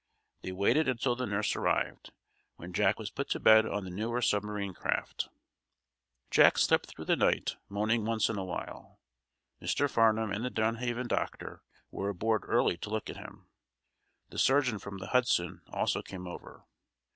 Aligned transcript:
They 0.41 0.51
waited 0.51 0.87
until 0.87 1.15
the 1.15 1.27
nurse 1.27 1.55
arrived, 1.55 2.11
when 2.55 2.73
Jack 2.73 2.97
was 2.97 3.11
put 3.11 3.29
to 3.29 3.39
bed 3.39 3.67
on 3.67 3.83
the 3.83 3.91
newer 3.91 4.19
submarine 4.23 4.73
craft. 4.73 5.29
Jack 6.31 6.57
slept 6.57 6.87
through 6.87 7.05
the 7.05 7.15
night, 7.15 7.57
moaning 7.69 8.03
once 8.03 8.27
in 8.27 8.35
a 8.39 8.43
while. 8.43 8.99
Mr. 9.61 9.87
Farnum 9.87 10.31
and 10.31 10.43
the 10.43 10.49
Dunhaven 10.49 11.07
doctor 11.07 11.61
were 11.91 12.09
aboard 12.09 12.45
early 12.47 12.77
to 12.77 12.89
look 12.89 13.11
at 13.11 13.17
him. 13.17 13.45
The 14.29 14.39
surgeon 14.39 14.79
from 14.79 14.97
the 14.97 15.09
"Hudson" 15.09 15.61
also 15.69 16.01
came 16.01 16.25
over. 16.25 16.65